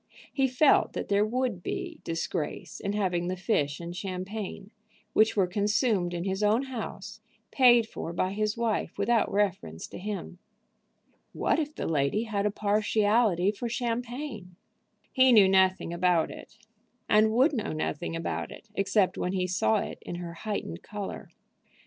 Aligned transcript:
He 0.33 0.47
felt 0.47 0.93
that 0.93 1.09
there 1.09 1.23
would 1.23 1.61
be 1.61 1.99
disgrace 2.03 2.79
in 2.79 2.93
having 2.93 3.27
the 3.27 3.35
fish 3.37 3.79
and 3.79 3.95
champagne, 3.95 4.71
which 5.13 5.35
were 5.37 5.45
consumed 5.45 6.15
in 6.15 6.23
his 6.23 6.41
own 6.41 6.63
house, 6.63 7.21
paid 7.51 7.87
for 7.87 8.11
by 8.11 8.31
his 8.31 8.57
wife 8.57 8.97
without 8.97 9.31
reference 9.31 9.85
to 9.89 9.99
him. 9.99 10.39
What 11.33 11.59
if 11.59 11.75
the 11.75 11.85
lady 11.87 12.23
had 12.23 12.47
a 12.47 12.49
partiality 12.51 13.51
for 13.51 13.69
champagne? 13.69 14.55
He 15.13 15.31
knew 15.31 15.47
nothing 15.47 15.93
about 15.93 16.31
it, 16.31 16.57
and 17.07 17.31
would 17.31 17.53
know 17.53 17.71
nothing 17.71 18.15
about 18.15 18.51
it, 18.51 18.69
except 18.73 19.19
when 19.19 19.33
he 19.33 19.45
saw 19.45 19.75
it 19.77 19.99
in 20.01 20.15
her 20.15 20.33
heightened 20.33 20.81
color. 20.81 21.29